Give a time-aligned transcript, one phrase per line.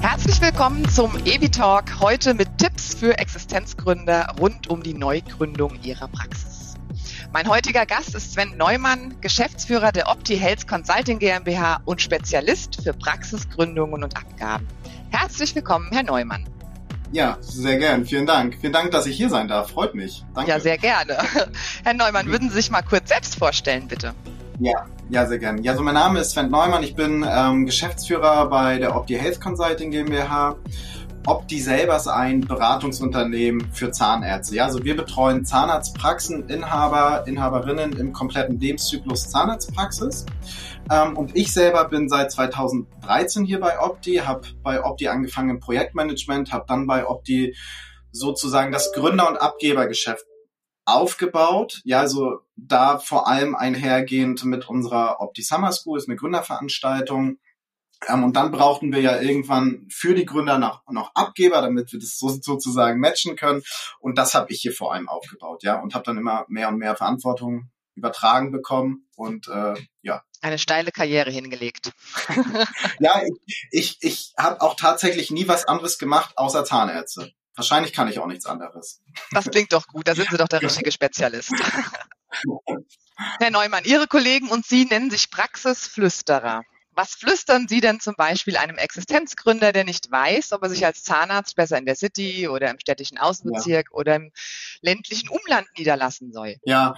[0.00, 6.06] Herzlich willkommen zum EBI Talk, heute mit Tipps für Existenzgründer rund um die Neugründung ihrer
[6.06, 6.76] Praxis.
[7.32, 12.92] Mein heutiger Gast ist Sven Neumann, Geschäftsführer der Opti Health Consulting GmbH und Spezialist für
[12.92, 14.68] Praxisgründungen und Abgaben.
[15.10, 16.48] Herzlich willkommen, Herr Neumann.
[17.10, 18.04] Ja, sehr gern.
[18.04, 18.58] Vielen Dank.
[18.60, 19.70] Vielen Dank, dass ich hier sein darf.
[19.70, 20.24] Freut mich.
[20.34, 20.50] Danke.
[20.50, 21.16] Ja, sehr gerne.
[21.84, 24.14] Herr Neumann, würden Sie sich mal kurz selbst vorstellen, bitte?
[24.60, 25.62] Ja, ja, sehr gerne.
[25.62, 26.82] Ja, so mein Name ist Sven Neumann.
[26.82, 30.56] Ich bin ähm, Geschäftsführer bei der Opti Health Consulting GmbH.
[31.28, 34.54] Opti selber ist ein Beratungsunternehmen für Zahnärzte.
[34.54, 40.24] Ja, also wir betreuen Zahnarztpraxen, Inhaber, Inhaberinnen im kompletten Lebenszyklus Zahnarztpraxis.
[40.90, 45.60] Ähm, und ich selber bin seit 2013 hier bei Opti, habe bei Opti angefangen im
[45.60, 47.54] Projektmanagement, habe dann bei Opti
[48.10, 50.24] sozusagen das Gründer- und Abgebergeschäft
[50.86, 51.82] aufgebaut.
[51.84, 57.36] Ja, also da vor allem einhergehend mit unserer Opti Summer School, ist eine Gründerveranstaltung.
[58.06, 61.98] Ähm, und dann brauchten wir ja irgendwann für die Gründer noch, noch Abgeber, damit wir
[61.98, 63.62] das so, sozusagen matchen können.
[63.98, 66.78] Und das habe ich hier vor allem aufgebaut, ja, und habe dann immer mehr und
[66.78, 70.22] mehr Verantwortung übertragen bekommen und äh, ja.
[70.40, 71.90] Eine steile Karriere hingelegt.
[73.00, 77.32] ja, ich, ich, ich habe auch tatsächlich nie was anderes gemacht außer Zahnärzte.
[77.56, 79.02] Wahrscheinlich kann ich auch nichts anderes.
[79.32, 81.52] Das klingt doch gut, da sind Sie doch der richtige Spezialist.
[83.40, 86.62] Herr Neumann, Ihre Kollegen und Sie nennen sich Praxisflüsterer.
[86.98, 91.04] Was flüstern Sie denn zum Beispiel einem Existenzgründer, der nicht weiß, ob er sich als
[91.04, 93.96] Zahnarzt besser in der City oder im städtischen Außenbezirk ja.
[93.96, 94.32] oder im
[94.80, 96.56] ländlichen Umland niederlassen soll?
[96.64, 96.96] Ja,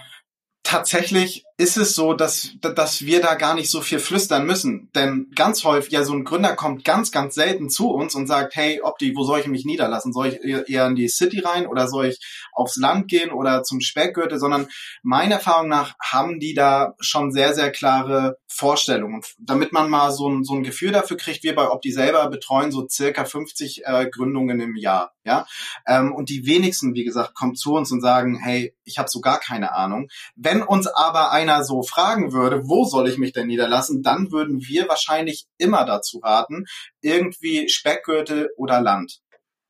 [0.63, 4.89] tatsächlich ist es so, dass, dass wir da gar nicht so viel flüstern müssen.
[4.95, 8.55] Denn ganz häufig, ja, so ein Gründer kommt ganz, ganz selten zu uns und sagt,
[8.55, 10.11] hey, Opti, wo soll ich mich niederlassen?
[10.11, 12.19] Soll ich eher in die City rein oder soll ich
[12.53, 14.39] aufs Land gehen oder zum Speckgürtel?
[14.39, 14.67] Sondern
[15.03, 19.21] meiner Erfahrung nach haben die da schon sehr, sehr klare Vorstellungen.
[19.39, 22.71] Damit man mal so ein, so ein Gefühl dafür kriegt, wir bei Opti selber betreuen
[22.71, 25.11] so circa 50 äh, Gründungen im Jahr.
[25.23, 25.45] Ja,
[25.85, 29.21] ähm, Und die wenigsten, wie gesagt, kommen zu uns und sagen, hey, ich habe so
[29.21, 30.07] gar keine Ahnung.
[30.35, 34.61] Wenn uns aber einer so fragen würde, wo soll ich mich denn niederlassen, dann würden
[34.61, 36.65] wir wahrscheinlich immer dazu raten,
[37.01, 39.21] irgendwie Speckgürtel oder Land.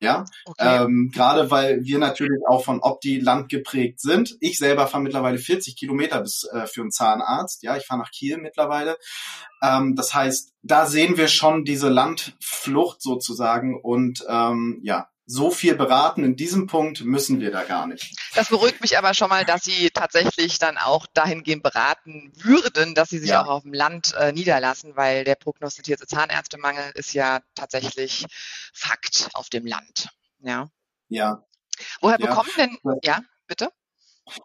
[0.02, 0.82] Ja, okay.
[0.82, 4.36] ähm, gerade weil wir natürlich auch von Opti Land geprägt sind.
[4.40, 7.62] Ich selber fahre mittlerweile 40 Kilometer bis äh, für einen Zahnarzt.
[7.62, 8.96] Ja, ich fahre nach Kiel mittlerweile.
[9.62, 15.74] Ähm, das heißt, da sehen wir schon diese Landflucht sozusagen und ähm, ja, so viel
[15.74, 18.16] beraten in diesem Punkt müssen wir da gar nicht.
[18.34, 23.10] Das beruhigt mich aber schon mal, dass Sie tatsächlich dann auch dahingehend beraten würden, dass
[23.10, 23.42] Sie sich ja.
[23.42, 28.26] auch auf dem Land äh, niederlassen, weil der prognostizierte Zahnärztemangel ist ja tatsächlich
[28.74, 30.08] Fakt auf dem Land.
[30.40, 30.68] Ja.
[31.08, 31.44] Ja.
[32.00, 32.26] Woher ja.
[32.26, 33.70] bekommen denn, ja, bitte?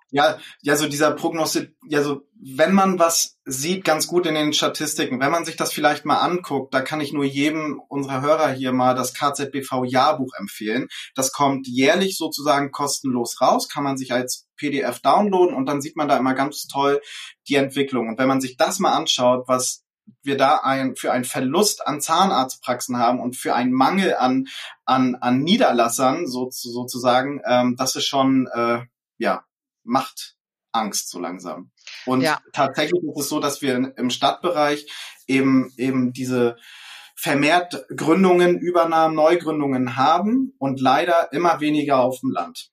[0.10, 4.54] Ja, ja, so dieser Prognostik, ja, so, wenn man was sieht, ganz gut in den
[4.54, 8.52] Statistiken, wenn man sich das vielleicht mal anguckt, da kann ich nur jedem unserer Hörer
[8.52, 10.88] hier mal das KZBV-Jahrbuch empfehlen.
[11.16, 15.96] Das kommt jährlich sozusagen kostenlos raus, kann man sich als PDF downloaden und dann sieht
[15.96, 17.00] man da immer ganz toll
[17.48, 18.10] die Entwicklung.
[18.10, 19.84] Und wenn man sich das mal anschaut, was
[20.24, 24.48] wir da ein, für einen Verlust an Zahnarztpraxen haben und für einen Mangel an,
[24.86, 28.80] an, an Niederlassern so, sozusagen, ähm, das ist schon, äh,
[29.18, 29.44] ja,
[29.88, 30.36] macht
[30.72, 31.72] Angst so langsam.
[32.06, 32.40] Und ja.
[32.54, 34.86] tatsächlich ist es so, dass wir im Stadtbereich
[35.28, 36.58] eben eben diese
[37.16, 42.70] vermehrt Gründungen, Übernahmen, Neugründungen haben und leider immer weniger auf dem Land.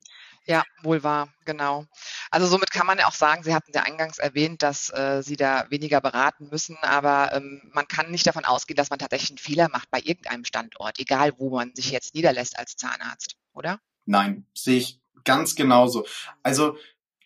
[0.46, 1.86] Ja, wohl wahr, genau.
[2.30, 5.36] Also somit kann man ja auch sagen, Sie hatten ja eingangs erwähnt, dass äh, Sie
[5.36, 9.38] da weniger beraten müssen, aber ähm, man kann nicht davon ausgehen, dass man tatsächlich einen
[9.38, 13.80] Fehler macht bei irgendeinem Standort, egal wo man sich jetzt niederlässt als Zahnarzt, oder?
[14.04, 16.06] Nein, sehe ich ganz genauso.
[16.42, 16.76] Also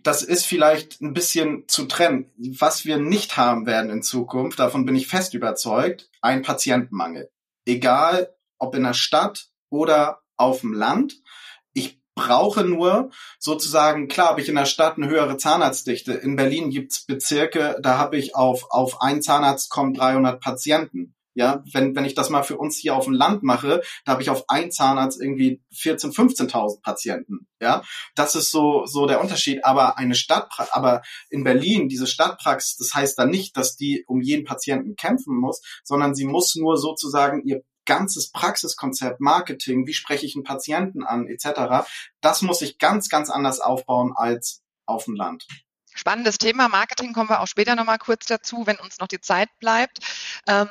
[0.03, 2.31] das ist vielleicht ein bisschen zu trennen.
[2.59, 7.31] Was wir nicht haben werden in Zukunft, davon bin ich fest überzeugt, ein Patientenmangel.
[7.67, 11.21] Egal ob in der Stadt oder auf dem Land.
[11.73, 16.13] Ich brauche nur sozusagen, klar habe ich in der Stadt eine höhere Zahnarztdichte.
[16.13, 21.15] In Berlin gibt's Bezirke, da habe ich auf, auf einen Zahnarzt kommen 300 Patienten.
[21.39, 24.23] Ja, wenn, wenn ich das mal für uns hier auf dem Land mache, da habe
[24.23, 27.47] ich auf einen Zahnarzt irgendwie 14, 15.000 Patienten.
[27.61, 27.85] Ja,
[28.17, 29.65] das ist so, so der Unterschied.
[29.65, 34.21] Aber eine Stadtpraxis, aber in Berlin, diese Stadtpraxis, das heißt dann nicht, dass die um
[34.21, 40.27] jeden Patienten kämpfen muss, sondern sie muss nur sozusagen ihr ganzes Praxiskonzept, Marketing, wie spreche
[40.27, 41.87] ich einen Patienten an, etc.,
[42.21, 45.47] das muss ich ganz, ganz anders aufbauen als auf dem Land.
[45.99, 46.69] Spannendes Thema.
[46.69, 49.99] Marketing kommen wir auch später nochmal kurz dazu, wenn uns noch die Zeit bleibt.
[50.47, 50.69] Ähm,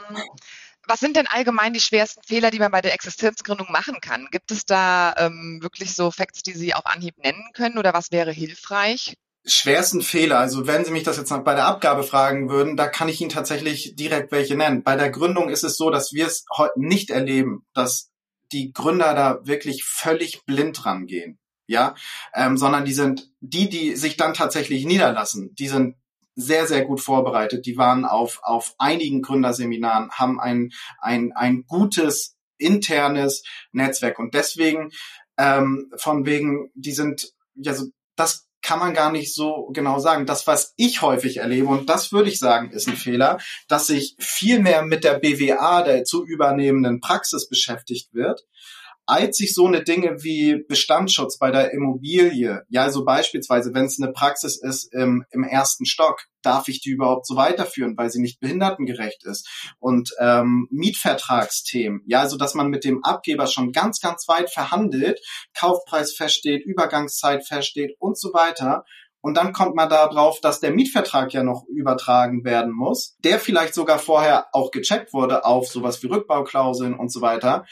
[0.88, 4.30] Was sind denn allgemein die schwersten Fehler, die man bei der Existenzgründung machen kann?
[4.32, 8.12] Gibt es da ähm, wirklich so Facts, die Sie auf Anhieb nennen können oder was
[8.12, 9.16] wäre hilfreich?
[9.50, 13.08] schwersten Fehler, also wenn Sie mich das jetzt bei der Abgabe fragen würden, da kann
[13.08, 14.84] ich Ihnen tatsächlich direkt welche nennen.
[14.84, 18.10] Bei der Gründung ist es so, dass wir es heute nicht erleben, dass
[18.52, 21.96] die Gründer da wirklich völlig blind rangehen, ja,
[22.34, 25.96] ähm, sondern die sind die, die sich dann tatsächlich niederlassen, die sind
[26.38, 27.66] sehr, sehr gut vorbereitet.
[27.66, 34.19] Die waren auf, auf einigen Gründerseminaren, haben ein, ein, ein gutes internes Netzwerk.
[34.19, 34.92] Und deswegen,
[35.38, 40.25] ähm, von wegen, die sind, ja, so, das kann man gar nicht so genau sagen.
[40.25, 44.16] Das, was ich häufig erlebe, und das würde ich sagen, ist ein Fehler, dass sich
[44.19, 48.46] viel mehr mit der BWA, der zu übernehmenden Praxis beschäftigt wird,
[49.07, 54.00] als sich so eine Dinge wie Bestandsschutz bei der Immobilie, ja, also beispielsweise, wenn es
[54.01, 58.21] eine Praxis ist im, im ersten Stock, darf ich die überhaupt so weiterführen, weil sie
[58.21, 59.50] nicht behindertengerecht ist?
[59.80, 65.21] Und ähm, Mietvertragsthemen, ja, also dass man mit dem Abgeber schon ganz, ganz weit verhandelt,
[65.57, 68.83] Kaufpreis feststeht, Übergangszeit feststeht und so weiter.
[69.21, 73.39] Und dann kommt man da drauf, dass der Mietvertrag ja noch übertragen werden muss, der
[73.39, 77.65] vielleicht sogar vorher auch gecheckt wurde auf sowas wie Rückbauklauseln und so weiter.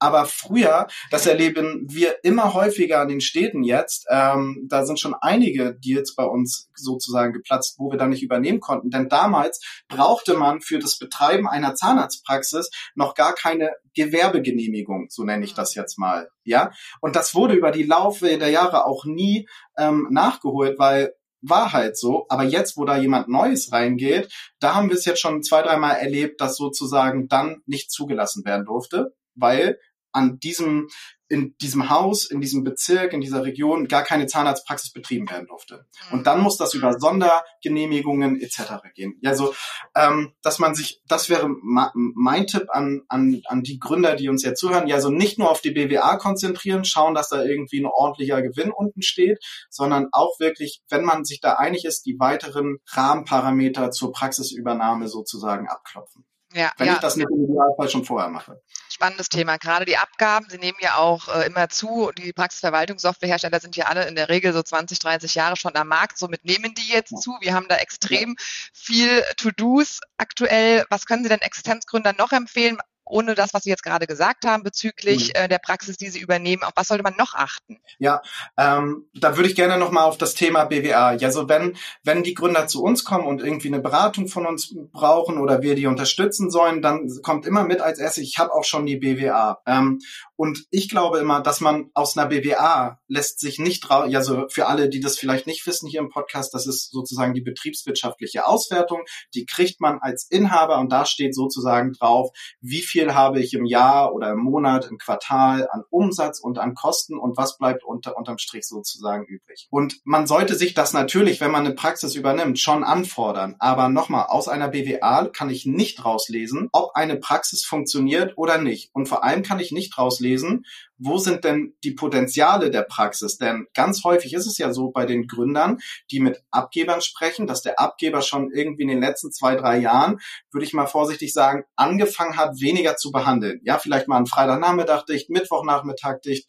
[0.00, 5.14] Aber früher, das erleben wir immer häufiger an den Städten jetzt, ähm, da sind schon
[5.14, 8.90] einige Deals bei uns sozusagen geplatzt, wo wir dann nicht übernehmen konnten.
[8.90, 15.44] Denn damals brauchte man für das Betreiben einer Zahnarztpraxis noch gar keine Gewerbegenehmigung, so nenne
[15.44, 16.30] ich das jetzt mal.
[16.44, 21.12] Ja, und das wurde über die Laufe der Jahre auch nie ähm, nachgeholt, weil
[21.42, 22.26] war halt so.
[22.28, 25.96] Aber jetzt, wo da jemand Neues reingeht, da haben wir es jetzt schon zwei, dreimal
[25.96, 29.78] erlebt, dass sozusagen dann nicht zugelassen werden durfte, weil
[30.12, 30.88] an diesem,
[31.28, 35.86] in diesem Haus, in diesem Bezirk, in dieser Region gar keine Zahnarztpraxis betrieben werden durfte.
[36.08, 36.18] Mhm.
[36.18, 38.82] Und dann muss das über Sondergenehmigungen etc.
[38.94, 39.20] gehen.
[39.24, 39.54] Also,
[39.94, 44.42] ähm, dass man sich, das wäre mein Tipp an, an, an die Gründer, die uns
[44.42, 47.86] jetzt zuhören, ja, also nicht nur auf die BWA konzentrieren, schauen, dass da irgendwie ein
[47.86, 49.38] ordentlicher Gewinn unten steht,
[49.70, 55.68] sondern auch wirklich, wenn man sich da einig ist, die weiteren Rahmenparameter zur Praxisübernahme sozusagen
[55.68, 56.24] abklopfen.
[56.52, 56.94] Ja, wenn ja.
[56.94, 58.60] ich das nicht im Idealfall schon vorher mache
[59.00, 59.56] spannendes Thema.
[59.56, 62.10] Gerade die Abgaben, sie nehmen ja auch äh, immer zu.
[62.18, 66.18] Die Praxisverwaltungssoftwarehersteller sind ja alle in der Regel so 20, 30 Jahre schon am Markt.
[66.18, 67.34] Somit nehmen die jetzt zu.
[67.40, 68.36] Wir haben da extrem
[68.74, 70.84] viel To-Dos aktuell.
[70.90, 72.76] Was können Sie denn Existenzgründern noch empfehlen?
[73.10, 75.32] Ohne das, was Sie jetzt gerade gesagt haben bezüglich mhm.
[75.34, 76.62] äh, der Praxis, die Sie übernehmen.
[76.62, 77.78] Auf was sollte man noch achten?
[77.98, 78.22] Ja,
[78.56, 81.14] ähm, da würde ich gerne nochmal auf das Thema BWA.
[81.14, 84.74] Ja, so wenn, wenn die Gründer zu uns kommen und irgendwie eine Beratung von uns
[84.92, 88.64] brauchen oder wir die unterstützen sollen, dann kommt immer mit als erstes, ich habe auch
[88.64, 89.60] schon die BWA.
[89.66, 90.00] Ähm,
[90.36, 94.46] und ich glaube immer, dass man aus einer BWA lässt sich nicht drauf, ja, so
[94.48, 98.46] für alle, die das vielleicht nicht wissen hier im Podcast, das ist sozusagen die betriebswirtschaftliche
[98.46, 99.02] Auswertung.
[99.34, 102.30] Die kriegt man als Inhaber und da steht sozusagen drauf,
[102.60, 106.74] wie viel habe ich im Jahr oder im Monat, im Quartal an Umsatz und an
[106.74, 109.68] Kosten und was bleibt unter, unterm Strich sozusagen übrig.
[109.70, 113.56] Und man sollte sich das natürlich, wenn man eine Praxis übernimmt, schon anfordern.
[113.58, 118.90] Aber nochmal, aus einer BWA kann ich nicht rauslesen, ob eine Praxis funktioniert oder nicht.
[118.92, 120.64] Und vor allem kann ich nicht rauslesen, lesen,
[121.00, 123.38] wo sind denn die Potenziale der Praxis?
[123.38, 125.78] Denn ganz häufig ist es ja so bei den Gründern,
[126.10, 130.20] die mit Abgebern sprechen, dass der Abgeber schon irgendwie in den letzten zwei, drei Jahren,
[130.52, 133.60] würde ich mal vorsichtig sagen, angefangen hat, weniger zu behandeln.
[133.64, 136.48] Ja, vielleicht mal einen Freitagnachmittag dicht, Mittwochnachmittag dicht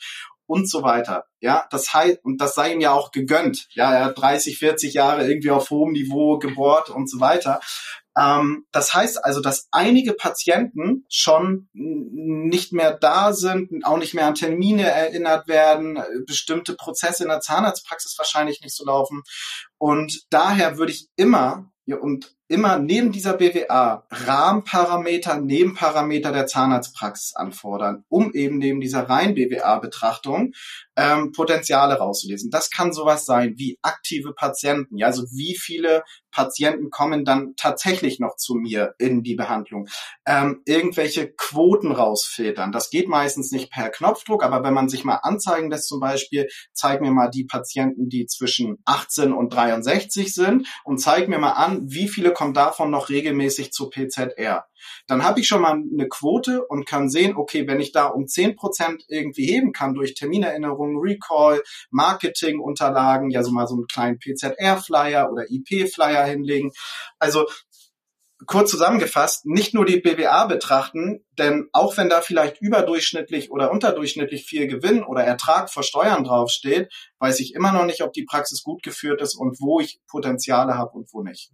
[0.51, 1.25] und so weiter.
[1.39, 3.67] Ja, das heißt, und das sei ihm ja auch gegönnt.
[3.71, 7.61] Ja, er hat 30, 40 Jahre irgendwie auf hohem Niveau gebohrt und so weiter.
[8.17, 14.27] Ähm, das heißt also, dass einige Patienten schon nicht mehr da sind, auch nicht mehr
[14.27, 19.23] an Termine erinnert werden, bestimmte Prozesse in der Zahnarztpraxis wahrscheinlich nicht so laufen.
[19.77, 28.03] Und daher würde ich immer und immer neben dieser BWA Rahmenparameter, Nebenparameter der Zahnarztpraxis anfordern,
[28.09, 30.51] um eben neben dieser rein BWA-Betrachtung
[30.97, 32.51] ähm, Potenziale rauszulesen.
[32.51, 38.19] Das kann sowas sein wie aktive Patienten, ja, also wie viele Patienten kommen dann tatsächlich
[38.19, 39.87] noch zu mir in die Behandlung.
[40.25, 42.71] Ähm, irgendwelche Quoten rausfiltern.
[42.71, 46.49] Das geht meistens nicht per Knopfdruck, aber wenn man sich mal anzeigen lässt, zum Beispiel,
[46.73, 51.51] zeig mir mal die Patienten, die zwischen 18 und 63 sind und zeig mir mal
[51.51, 54.65] an, wie viele kommen davon noch regelmäßig zu PZR.
[55.07, 58.27] Dann habe ich schon mal eine Quote und kann sehen, okay, wenn ich da um
[58.27, 61.61] 10 Prozent irgendwie heben kann durch Terminerinnerungen, Recall,
[61.91, 66.71] Marketingunterlagen, ja so mal so einen kleinen PZR-Flyer oder IP-Flyer hinlegen.
[67.19, 67.45] Also
[68.45, 74.45] kurz zusammengefasst, nicht nur die BWA betrachten, denn auch wenn da vielleicht überdurchschnittlich oder unterdurchschnittlich
[74.45, 78.63] viel Gewinn oder Ertrag vor Steuern draufsteht, weiß ich immer noch nicht, ob die Praxis
[78.63, 81.51] gut geführt ist und wo ich Potenziale habe und wo nicht.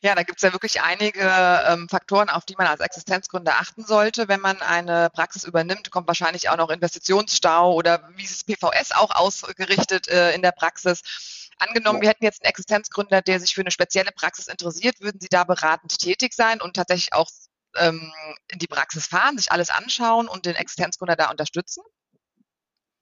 [0.00, 1.22] Ja, da gibt es ja wirklich einige
[1.66, 4.28] ähm, Faktoren, auf die man als Existenzgründer achten sollte.
[4.28, 8.92] Wenn man eine Praxis übernimmt, kommt wahrscheinlich auch noch Investitionsstau oder wie ist es PVS
[8.92, 11.48] auch ausgerichtet äh, in der Praxis.
[11.58, 15.28] Angenommen, wir hätten jetzt einen Existenzgründer, der sich für eine spezielle Praxis interessiert, würden Sie
[15.28, 17.28] da beratend tätig sein und tatsächlich auch
[17.76, 18.12] ähm,
[18.48, 21.82] in die Praxis fahren, sich alles anschauen und den Existenzgründer da unterstützen?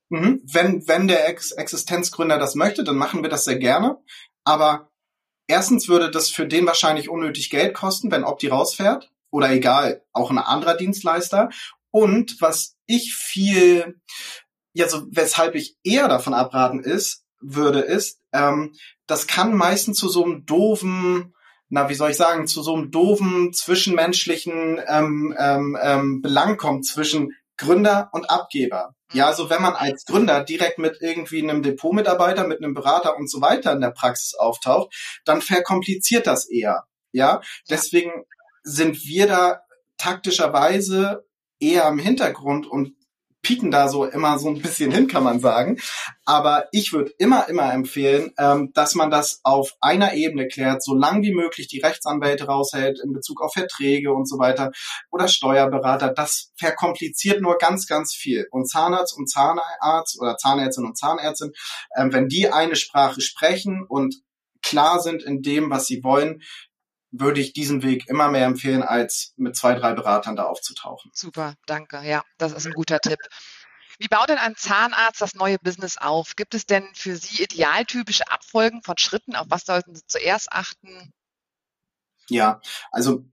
[0.08, 0.40] Mhm.
[0.44, 3.98] Wenn, wenn der Ex Existenzgründer das möchte, dann machen wir das sehr gerne.
[4.44, 4.90] Aber
[5.46, 9.10] erstens würde das für den wahrscheinlich unnötig Geld kosten, wenn Opti rausfährt.
[9.30, 11.50] Oder egal, auch ein anderer Dienstleister.
[11.90, 14.00] Und was ich viel,
[14.72, 18.74] ja, so weshalb ich eher davon abraten ist, würde, ist, ähm,
[19.06, 21.34] das kann meistens zu so einem doofen,
[21.68, 26.86] na, wie soll ich sagen, zu so einem doofen zwischenmenschlichen ähm, ähm, ähm, Belang kommt
[26.86, 28.94] zwischen Gründer und Abgeber.
[29.12, 33.30] Ja, also wenn man als Gründer direkt mit irgendwie einem Depotmitarbeiter, mit einem Berater und
[33.30, 34.92] so weiter in der Praxis auftaucht,
[35.24, 36.84] dann verkompliziert das eher.
[37.12, 38.24] Ja, deswegen
[38.62, 39.60] sind wir da
[39.96, 41.24] taktischerweise
[41.60, 42.94] eher im Hintergrund und
[43.46, 45.78] pieken da so immer so ein bisschen hin, kann man sagen.
[46.24, 50.96] Aber ich würde immer, immer empfehlen, ähm, dass man das auf einer Ebene klärt, so
[50.96, 54.72] lang wie möglich die Rechtsanwälte raushält in Bezug auf Verträge und so weiter
[55.12, 56.12] oder Steuerberater.
[56.12, 58.48] Das verkompliziert nur ganz, ganz viel.
[58.50, 61.52] Und Zahnarzt und Zahnarzt oder Zahnärztin und Zahnärztin,
[61.96, 64.16] ähm, wenn die eine Sprache sprechen und
[64.60, 66.42] klar sind in dem, was sie wollen,
[67.20, 71.10] würde ich diesen Weg immer mehr empfehlen, als mit zwei, drei Beratern da aufzutauchen.
[71.14, 72.00] Super, danke.
[72.02, 73.18] Ja, das ist ein guter Tipp.
[73.98, 76.36] Wie baut denn ein Zahnarzt das neue Business auf?
[76.36, 79.34] Gibt es denn für Sie idealtypische Abfolgen von Schritten?
[79.34, 81.12] Auf was sollten Sie zuerst achten?
[82.28, 83.24] Ja, also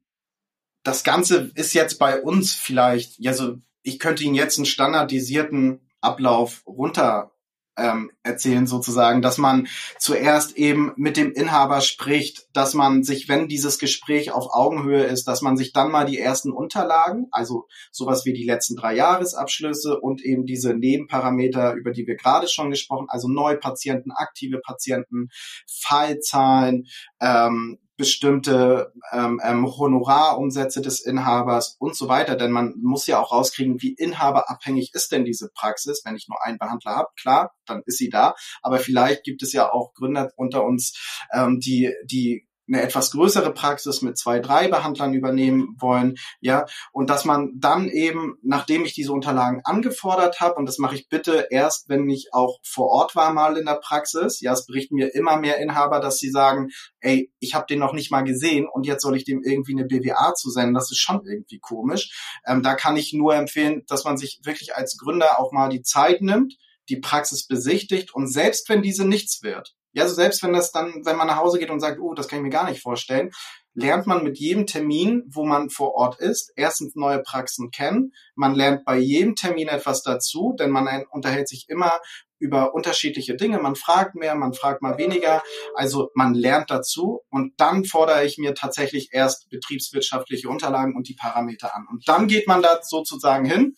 [0.83, 5.81] das Ganze ist jetzt bei uns vielleicht, ja, so ich könnte Ihnen jetzt einen standardisierten
[5.99, 7.33] Ablauf runter
[7.77, 13.47] ähm, erzählen sozusagen, dass man zuerst eben mit dem Inhaber spricht, dass man sich, wenn
[13.47, 18.25] dieses Gespräch auf Augenhöhe ist, dass man sich dann mal die ersten Unterlagen, also sowas
[18.25, 23.07] wie die letzten drei Jahresabschlüsse und eben diese Nebenparameter, über die wir gerade schon gesprochen,
[23.09, 25.29] also Neupatienten, aktive Patienten,
[25.67, 26.85] Fallzahlen,
[27.21, 32.35] ähm, bestimmte ähm, ähm, Honorarumsätze des Inhabers und so weiter.
[32.35, 36.01] Denn man muss ja auch rauskriegen, wie inhaberabhängig ist denn diese Praxis.
[36.03, 38.35] Wenn ich nur einen Behandler habe, klar, dann ist sie da.
[38.61, 43.53] Aber vielleicht gibt es ja auch Gründer unter uns, ähm, die, die eine etwas größere
[43.53, 48.93] Praxis mit zwei, drei Behandlern übernehmen wollen, ja, und dass man dann eben, nachdem ich
[48.93, 53.15] diese Unterlagen angefordert habe, und das mache ich bitte erst, wenn ich auch vor Ort
[53.15, 56.69] war mal in der Praxis, ja, es berichten mir immer mehr Inhaber, dass sie sagen,
[56.99, 59.85] ey, ich habe den noch nicht mal gesehen und jetzt soll ich dem irgendwie eine
[59.85, 62.39] BWA zusenden, das ist schon irgendwie komisch.
[62.45, 65.81] Ähm, da kann ich nur empfehlen, dass man sich wirklich als Gründer auch mal die
[65.81, 66.55] Zeit nimmt,
[66.89, 71.05] die Praxis besichtigt und selbst wenn diese nichts wird, ja, also selbst wenn das dann,
[71.05, 73.31] wenn man nach Hause geht und sagt, oh, das kann ich mir gar nicht vorstellen,
[73.75, 78.11] lernt man mit jedem Termin, wo man vor Ort ist, erstens neue Praxen kennen.
[78.35, 81.91] Man lernt bei jedem Termin etwas dazu, denn man unterhält sich immer
[82.37, 83.57] über unterschiedliche Dinge.
[83.59, 85.41] Man fragt mehr, man fragt mal weniger.
[85.75, 91.15] Also man lernt dazu und dann fordere ich mir tatsächlich erst betriebswirtschaftliche Unterlagen und die
[91.15, 91.87] Parameter an.
[91.89, 93.75] Und dann geht man da sozusagen hin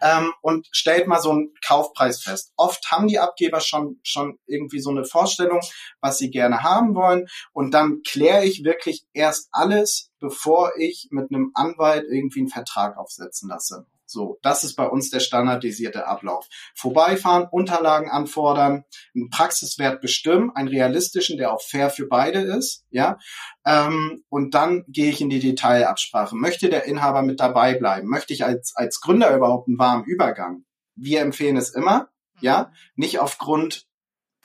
[0.00, 2.52] ähm, und stellt mal so einen Kaufpreis fest.
[2.56, 5.60] Oft haben die Abgeber schon, schon irgendwie so eine Vorstellung,
[6.00, 7.26] was sie gerne haben wollen.
[7.52, 12.96] Und dann kläre ich wirklich erst alles, bevor ich mit einem Anwalt irgendwie einen Vertrag
[12.96, 13.86] aufsetzen lasse.
[14.10, 16.48] So, das ist bei uns der standardisierte Ablauf.
[16.74, 23.18] Vorbeifahren, Unterlagen anfordern, einen Praxiswert bestimmen, einen realistischen, der auch fair für beide ist, ja.
[23.64, 26.34] Ähm, und dann gehe ich in die Detailabsprache.
[26.34, 28.08] Möchte der Inhaber mit dabei bleiben?
[28.08, 30.64] Möchte ich als, als Gründer überhaupt einen warmen Übergang?
[30.96, 32.08] Wir empfehlen es immer,
[32.40, 32.72] ja.
[32.96, 33.86] Nicht aufgrund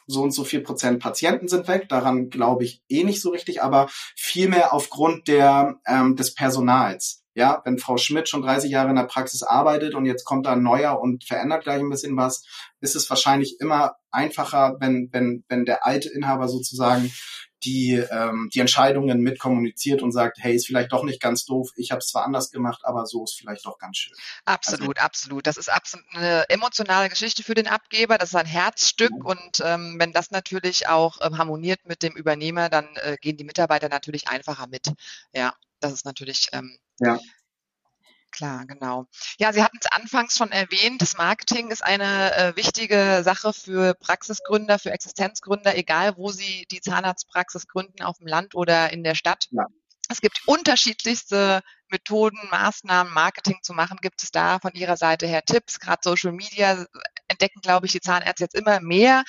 [0.06, 1.90] so und so viel Prozent Patienten sind weg.
[1.90, 7.25] Daran glaube ich eh nicht so richtig, aber vielmehr aufgrund der, ähm, des Personals.
[7.36, 10.54] Ja, wenn Frau Schmidt schon 30 Jahre in der Praxis arbeitet und jetzt kommt da
[10.54, 12.46] ein neuer und verändert gleich ein bisschen was,
[12.80, 17.12] ist es wahrscheinlich immer einfacher, wenn, wenn, wenn der alte Inhaber sozusagen
[17.66, 21.92] die, ähm, die Entscheidungen mitkommuniziert und sagt, hey, ist vielleicht doch nicht ganz doof, ich
[21.92, 24.14] habe es zwar anders gemacht, aber so ist vielleicht doch ganz schön.
[24.46, 25.48] Absolut, also, absolut.
[25.48, 29.26] Das ist absolut eine emotionale Geschichte für den Abgeber, das ist ein Herzstück ja.
[29.26, 33.44] und ähm, wenn das natürlich auch ähm, harmoniert mit dem Übernehmer, dann äh, gehen die
[33.44, 34.94] Mitarbeiter natürlich einfacher mit.
[35.34, 37.20] Ja, das ist natürlich ähm, ja.
[38.32, 39.06] Klar, genau.
[39.38, 43.94] Ja, Sie hatten es anfangs schon erwähnt, das Marketing ist eine äh, wichtige Sache für
[43.94, 49.16] Praxisgründer, für Existenzgründer, egal wo sie die Zahnarztpraxis gründen, auf dem Land oder in der
[49.16, 49.48] Stadt.
[49.52, 49.66] Ja.
[50.10, 54.00] Es gibt unterschiedlichste Methoden, Maßnahmen, Marketing zu machen.
[54.02, 55.80] Gibt es da von Ihrer Seite her Tipps?
[55.80, 56.86] Gerade Social Media
[57.28, 59.24] entdecken, glaube ich, die Zahnärzte jetzt immer mehr.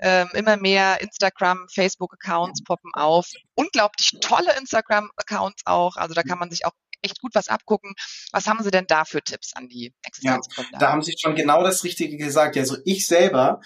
[0.00, 3.30] Ähm, immer mehr Instagram, Facebook-Accounts poppen auf.
[3.54, 5.96] Unglaublich tolle Instagram-Accounts auch.
[5.96, 7.94] Also da kann man sich auch echt gut was abgucken.
[8.32, 10.70] Was haben Sie denn da für Tipps an die Existenzgründer?
[10.72, 12.56] Ja, da haben Sie schon genau das Richtige gesagt.
[12.56, 13.60] Also ich selber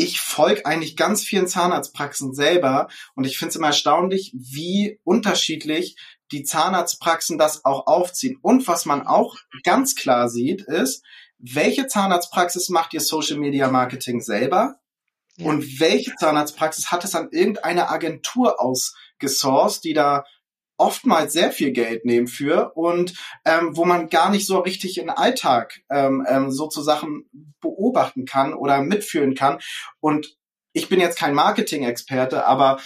[0.00, 5.96] ich folge eigentlich ganz vielen Zahnarztpraxen selber und ich finde es immer erstaunlich, wie unterschiedlich
[6.32, 8.38] die Zahnarztpraxen das auch aufziehen.
[8.40, 11.04] Und was man auch ganz klar sieht, ist,
[11.38, 14.76] welche Zahnarztpraxis macht ihr Social Media Marketing selber?
[15.36, 15.46] Ja.
[15.46, 20.24] Und welche Zahnarztpraxis hat es an irgendeine Agentur ausgesourced, die da
[20.80, 25.10] oftmals sehr viel Geld nehmen für und ähm, wo man gar nicht so richtig im
[25.10, 27.28] Alltag ähm, ähm, so zu Sachen
[27.60, 29.58] beobachten kann oder mitführen kann.
[30.00, 30.36] Und
[30.72, 32.80] ich bin jetzt kein Marketing-Experte, aber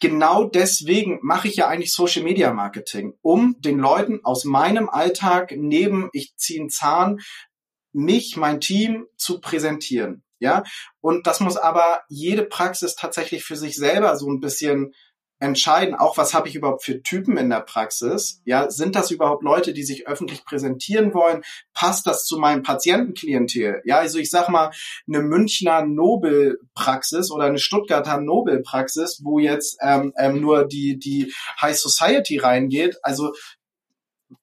[0.00, 5.54] genau deswegen mache ich ja eigentlich Social Media Marketing, um den Leuten aus meinem Alltag
[5.56, 7.20] neben ich ziehe einen Zahn,
[7.92, 10.22] mich, mein Team zu präsentieren.
[10.38, 10.64] Ja,
[11.00, 14.92] und das muss aber jede Praxis tatsächlich für sich selber so ein bisschen
[15.38, 18.40] entscheiden, auch was habe ich überhaupt für Typen in der Praxis?
[18.44, 21.42] Ja, sind das überhaupt Leute, die sich öffentlich präsentieren wollen?
[21.74, 23.82] Passt das zu meinem Patientenklientel?
[23.84, 24.70] Ja, also ich sag mal,
[25.06, 31.76] eine Münchner Nobelpraxis oder eine Stuttgarter Nobelpraxis, wo jetzt ähm, ähm, nur die, die High
[31.76, 33.32] Society reingeht, also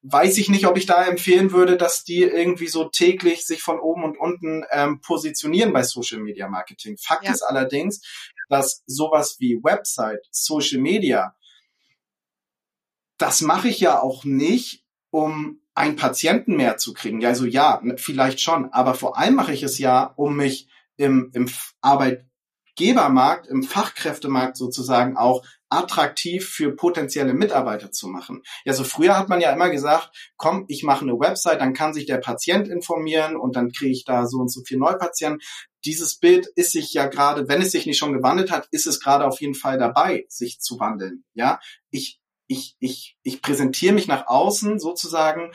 [0.02, 3.80] weiß ich nicht, ob ich da empfehlen würde, dass die irgendwie so täglich sich von
[3.80, 6.98] oben und unten ähm, positionieren bei Social Media Marketing.
[6.98, 7.32] Fakt ja.
[7.32, 8.02] ist allerdings,
[8.54, 11.36] dass sowas wie Website, Social Media,
[13.18, 17.26] das mache ich ja auch nicht, um einen Patienten mehr zu kriegen.
[17.26, 21.50] Also ja, vielleicht schon, aber vor allem mache ich es ja, um mich im, im
[21.82, 28.44] Arbeitgebermarkt, im Fachkräftemarkt sozusagen auch attraktiv für potenzielle Mitarbeiter zu machen.
[28.66, 31.94] Ja, so früher hat man ja immer gesagt, komm, ich mache eine Website, dann kann
[31.94, 35.42] sich der Patient informieren und dann kriege ich da so und so viel Neupatienten.
[35.86, 39.00] Dieses Bild ist sich ja gerade, wenn es sich nicht schon gewandelt hat, ist es
[39.00, 41.24] gerade auf jeden Fall dabei, sich zu wandeln.
[41.34, 41.60] Ja,
[41.90, 45.52] ich, ich, ich, ich präsentiere mich nach außen sozusagen,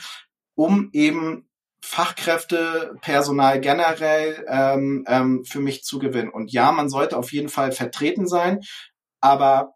[0.55, 1.49] um eben
[1.81, 6.31] Fachkräfte, Personal generell ähm, ähm, für mich zu gewinnen.
[6.31, 8.61] Und ja, man sollte auf jeden Fall vertreten sein,
[9.21, 9.75] aber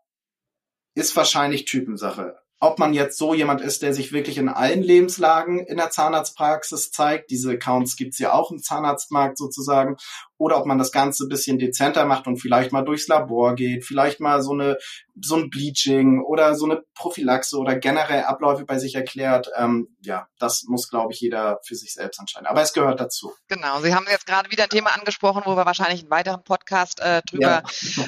[0.94, 2.41] ist wahrscheinlich Typensache.
[2.64, 6.92] Ob man jetzt so jemand ist, der sich wirklich in allen Lebenslagen in der Zahnarztpraxis
[6.92, 9.96] zeigt, diese Accounts gibt's ja auch im Zahnarztmarkt sozusagen,
[10.38, 14.20] oder ob man das Ganze bisschen dezenter macht und vielleicht mal durchs Labor geht, vielleicht
[14.20, 14.76] mal so eine
[15.20, 19.50] so ein Bleaching oder so eine Prophylaxe oder generell Abläufe bei sich erklärt.
[19.56, 22.46] Ähm, ja, das muss, glaube ich, jeder für sich selbst entscheiden.
[22.46, 23.32] Aber es gehört dazu.
[23.48, 23.80] Genau.
[23.80, 27.20] Sie haben jetzt gerade wieder ein Thema angesprochen, wo wir wahrscheinlich einen weiteren Podcast äh,
[27.28, 27.62] drüber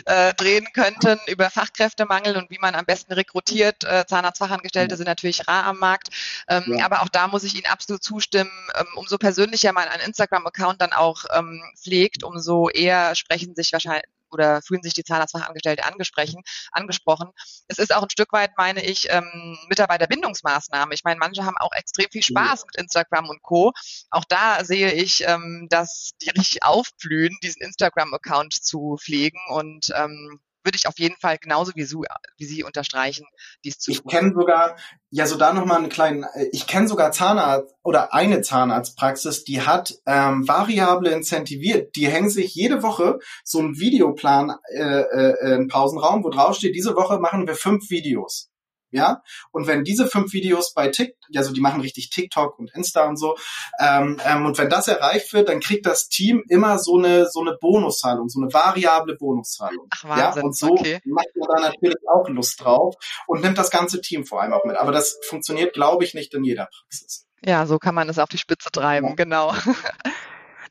[0.06, 0.28] ja.
[0.28, 3.84] äh, drehen könnten, über Fachkräftemangel und wie man am besten rekrutiert.
[3.84, 4.96] Äh, Zahnarztfachangestellte ja.
[4.96, 6.08] sind natürlich rar am Markt.
[6.48, 6.86] Ähm, ja.
[6.86, 8.50] Aber auch da muss ich Ihnen absolut zustimmen.
[8.78, 14.04] Ähm, umso persönlicher man einen Instagram-Account dann auch ähm, pflegt, umso eher sprechen sich wahrscheinlich
[14.34, 16.42] oder fühlen sich die Zahnarztfachangestellte angesprochen.
[16.72, 17.30] angesprochen.
[17.68, 20.94] Es ist auch ein Stück weit, meine ich, ähm, Mitarbeiterbindungsmaßnahme.
[20.94, 23.72] Ich meine, manche haben auch extrem viel Spaß mit Instagram und Co.
[24.10, 30.40] Auch da sehe ich, ähm, dass die richtig aufblühen, diesen Instagram-Account zu pflegen und ähm,
[30.64, 31.96] würde ich auf jeden Fall genauso wie, Sie,
[32.38, 33.26] wie Sie unterstreichen,
[33.64, 34.76] dies zu Ich kenne sogar,
[35.10, 39.62] ja, so da nochmal einen kleinen, äh, ich kenne sogar Zahnarzt oder eine Zahnarztpraxis, die
[39.62, 41.94] hat ähm, variable incentiviert.
[41.96, 46.74] Die hängen sich jede Woche so einen Videoplan äh, äh, im Pausenraum, wo drauf steht,
[46.74, 48.50] diese Woche machen wir fünf Videos
[48.94, 49.22] ja.
[49.50, 53.16] Und wenn diese fünf Videos bei TikTok, also die machen richtig TikTok und Insta und
[53.16, 53.36] so,
[53.80, 57.40] ähm, ähm, und wenn das erreicht wird, dann kriegt das Team immer so eine so
[57.40, 59.86] eine Bonuszahlung, so eine variable Bonuszahlung.
[59.90, 60.42] Ach, Wahnsinn, ja.
[60.42, 61.00] Und so okay.
[61.04, 62.94] macht man da natürlich auch Lust drauf
[63.26, 64.76] und nimmt das ganze Team vor allem auch mit.
[64.76, 67.26] Aber das funktioniert, glaube ich, nicht in jeder Praxis.
[67.44, 69.14] Ja, so kann man es auf die Spitze treiben, ja.
[69.14, 69.54] genau.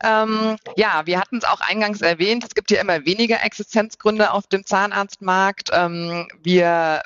[0.03, 4.47] Ähm, ja, wir hatten es auch eingangs erwähnt, es gibt ja immer weniger Existenzgründe auf
[4.47, 5.69] dem Zahnarztmarkt.
[5.71, 7.03] Ähm, wir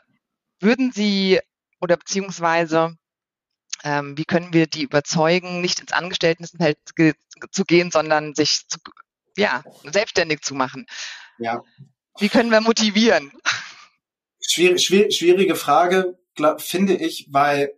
[0.59, 1.39] würden Sie
[1.79, 2.97] oder beziehungsweise
[3.83, 7.15] ähm, wie können wir die überzeugen, nicht ins Angestelltenverhältnis
[7.51, 8.79] zu gehen, sondern sich zu,
[9.35, 10.87] ja, selbstständig zu machen?
[11.37, 11.63] Ja.
[12.19, 13.31] Wie können wir motivieren?
[14.39, 17.73] Schwierig, schwierig, schwierige Frage, glaub, finde ich, weil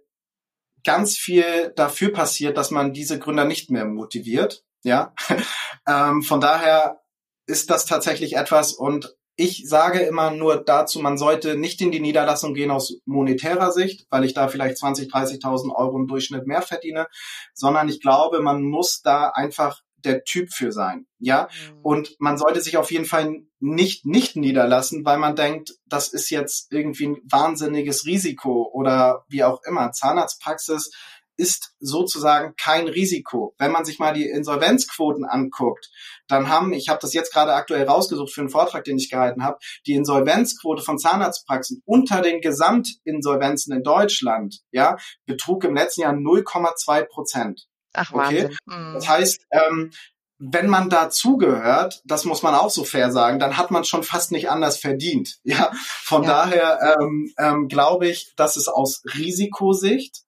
[0.86, 4.64] ganz viel dafür passiert, dass man diese Gründer nicht mehr motiviert.
[4.84, 5.14] Ja,
[5.88, 7.02] ähm, von daher
[7.46, 12.02] ist das tatsächlich etwas und ich sage immer nur dazu, man sollte nicht in die
[12.02, 16.62] Niederlassung gehen aus monetärer Sicht, weil ich da vielleicht 20, 30.000 Euro im Durchschnitt mehr
[16.62, 17.08] verdiene,
[17.54, 21.48] sondern ich glaube, man muss da einfach der Typ für sein, ja.
[21.72, 21.80] Mhm.
[21.84, 26.30] Und man sollte sich auf jeden Fall nicht nicht niederlassen, weil man denkt, das ist
[26.30, 29.94] jetzt irgendwie ein wahnsinniges Risiko oder wie auch immer.
[29.94, 30.92] Zahnarztpraxis
[31.40, 33.56] ist sozusagen kein Risiko.
[33.58, 35.90] Wenn man sich mal die Insolvenzquoten anguckt,
[36.28, 39.44] dann haben, ich habe das jetzt gerade aktuell rausgesucht für einen Vortrag, den ich gehalten
[39.44, 46.14] habe, die Insolvenzquote von Zahnarztpraxen unter den Gesamtinsolvenzen in Deutschland, ja, betrug im letzten Jahr
[46.14, 47.68] 0,2 Prozent.
[47.94, 48.50] Ach, okay?
[48.66, 48.94] Mhm.
[48.96, 49.92] Das heißt, ähm,
[50.40, 54.32] wenn man dazugehört, das muss man auch so fair sagen, dann hat man schon fast
[54.32, 55.38] nicht anders verdient.
[55.44, 56.30] Ja, von ja.
[56.30, 60.24] daher ähm, ähm, glaube ich, dass es aus Risikosicht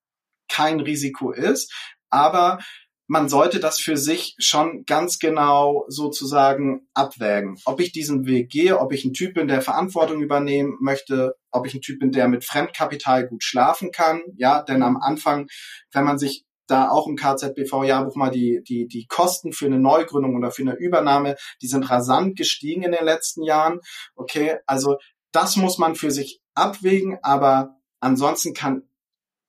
[0.52, 1.74] kein Risiko ist.
[2.10, 2.60] Aber
[3.08, 7.58] man sollte das für sich schon ganz genau sozusagen abwägen.
[7.66, 11.68] Ob ich diesen Weg gehe, ob ich ein Typ bin, der Verantwortung übernehmen möchte, ob
[11.68, 14.22] ich ein Typ bin, der mit Fremdkapital gut schlafen kann.
[14.38, 15.48] Ja, denn am Anfang,
[15.92, 20.38] wenn man sich da auch im KZBV-Jahrbuch mal die, die, die Kosten für eine Neugründung
[20.38, 23.82] oder für eine Übernahme, die sind rasant gestiegen in den letzten Jahren.
[24.16, 24.96] Okay, also
[25.34, 28.84] das muss man für sich abwägen, aber ansonsten kann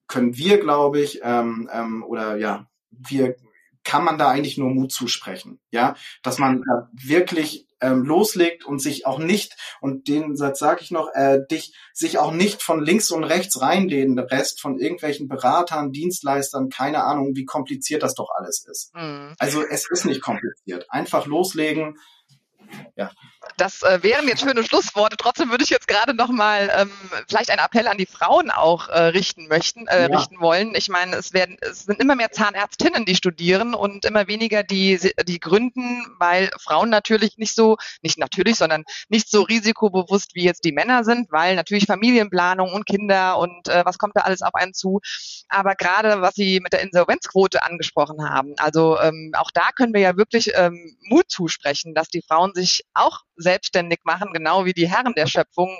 [0.08, 3.36] können wir, glaube ich, ähm, ähm, oder ja, wir
[3.84, 8.80] kann man da eigentlich nur Mut zusprechen, ja, dass man da wirklich ähm, loslegt und
[8.80, 12.82] sich auch nicht und den Satz sage ich noch, äh, dich sich auch nicht von
[12.82, 18.30] links und rechts reinlehnen Rest von irgendwelchen Beratern, Dienstleistern, keine Ahnung, wie kompliziert das doch
[18.36, 18.94] alles ist.
[18.94, 19.34] Mhm.
[19.38, 21.98] Also es ist nicht kompliziert, einfach loslegen,
[22.96, 23.10] ja.
[23.56, 25.16] Das äh, wären jetzt schöne Schlussworte.
[25.16, 26.90] Trotzdem würde ich jetzt gerade noch mal ähm,
[27.28, 30.16] vielleicht einen Appell an die Frauen auch äh, richten möchten, äh, ja.
[30.16, 30.74] richten wollen.
[30.74, 34.98] Ich meine, es werden, es sind immer mehr Zahnärztinnen, die studieren und immer weniger die,
[35.26, 40.64] die gründen, weil Frauen natürlich nicht so, nicht natürlich, sondern nicht so risikobewusst wie jetzt
[40.64, 44.54] die Männer sind, weil natürlich Familienplanung und Kinder und äh, was kommt da alles auf
[44.54, 45.00] einen zu.
[45.48, 50.00] Aber gerade was Sie mit der Insolvenzquote angesprochen haben, also ähm, auch da können wir
[50.00, 54.88] ja wirklich ähm, Mut zusprechen, dass die Frauen sich auch selbstständig machen, genau wie die
[54.88, 55.76] Herren der Schöpfung,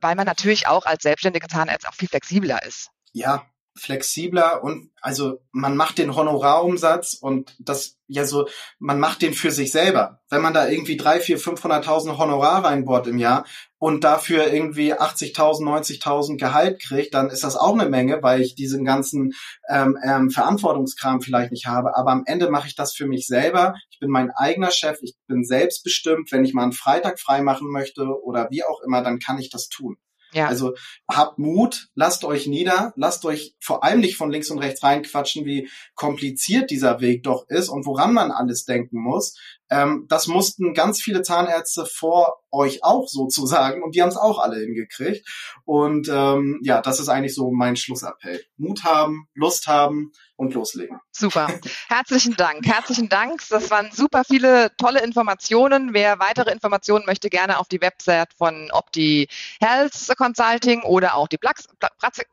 [0.00, 2.90] weil man natürlich auch als selbstständige Zahnarzt auch viel flexibler ist.
[3.12, 8.46] Ja, flexibler und also man macht den Honorarumsatz und das ja so,
[8.78, 10.20] man macht den für sich selber.
[10.30, 13.44] Wenn man da irgendwie drei, vier, 500.000 Honorar reinbohrt im Jahr
[13.78, 18.54] und dafür irgendwie 80.000, 90.000 Gehalt kriegt, dann ist das auch eine Menge, weil ich
[18.54, 19.32] diesen ganzen
[19.68, 21.96] ähm, ähm, Verantwortungskram vielleicht nicht habe.
[21.96, 23.74] Aber am Ende mache ich das für mich selber.
[24.04, 26.30] Ich bin mein eigener Chef, ich bin selbstbestimmt.
[26.30, 29.48] Wenn ich mal einen Freitag frei machen möchte oder wie auch immer, dann kann ich
[29.48, 29.96] das tun.
[30.34, 30.46] Ja.
[30.46, 30.74] Also
[31.08, 35.46] habt Mut, lasst euch nieder, lasst euch vor allem nicht von links und rechts reinquatschen,
[35.46, 39.38] wie kompliziert dieser Weg doch ist und woran man alles denken muss.
[39.70, 44.38] Ähm, das mussten ganz viele Zahnärzte vor euch auch sozusagen und die haben es auch
[44.38, 45.26] alle hingekriegt.
[45.64, 48.44] Und ähm, ja, das ist eigentlich so mein Schlussappell.
[48.56, 50.98] Mut haben, Lust haben und loslegen.
[51.10, 51.48] Super.
[51.88, 52.66] Herzlichen Dank.
[52.66, 53.40] Herzlichen Dank.
[53.50, 55.94] Das waren super viele tolle Informationen.
[55.94, 59.28] Wer weitere Informationen möchte, gerne auf die Website von Opti
[59.60, 61.66] Health Consulting oder auch die Prax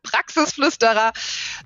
[0.04, 1.12] Praxisflüsterer.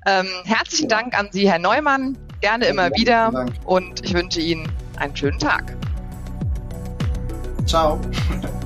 [0.06, 2.18] Ähm, herzlichen Dank an Sie, Herr Neumann.
[2.42, 3.48] Gerne immer wieder.
[3.66, 5.76] Und ich wünsche Ihnen einen schönen Tag.
[7.66, 8.00] Ciao.